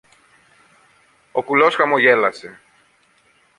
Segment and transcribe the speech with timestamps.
[1.31, 2.59] Ο κουλός χαμογέλασε.